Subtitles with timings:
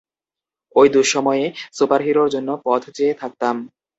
[0.75, 1.45] ঐ দুঃসময়ে
[1.73, 3.55] সুপারহিরোর জন্য পথ চেয়ে থাকতাম।